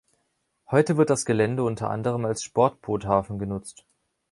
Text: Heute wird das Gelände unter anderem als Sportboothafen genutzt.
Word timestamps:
Heute 0.71 0.97
wird 0.97 1.11
das 1.11 1.25
Gelände 1.25 1.63
unter 1.63 1.91
anderem 1.91 2.25
als 2.25 2.41
Sportboothafen 2.41 3.37
genutzt. 3.37 3.85